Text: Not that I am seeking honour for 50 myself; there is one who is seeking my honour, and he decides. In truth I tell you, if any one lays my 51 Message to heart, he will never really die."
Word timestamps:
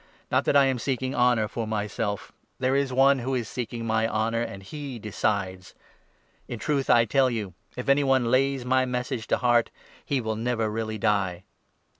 Not 0.31 0.45
that 0.45 0.55
I 0.55 0.65
am 0.65 0.79
seeking 0.79 1.13
honour 1.13 1.47
for 1.47 1.65
50 1.65 1.69
myself; 1.69 2.31
there 2.57 2.75
is 2.75 2.91
one 2.91 3.19
who 3.19 3.35
is 3.35 3.47
seeking 3.47 3.85
my 3.85 4.07
honour, 4.07 4.41
and 4.41 4.63
he 4.63 4.97
decides. 4.97 5.75
In 6.47 6.57
truth 6.57 6.89
I 6.89 7.05
tell 7.05 7.29
you, 7.29 7.53
if 7.75 7.87
any 7.87 8.03
one 8.03 8.31
lays 8.31 8.65
my 8.65 8.79
51 8.81 8.91
Message 8.91 9.27
to 9.27 9.37
heart, 9.37 9.69
he 10.03 10.19
will 10.19 10.35
never 10.35 10.71
really 10.71 10.97
die." 10.97 11.43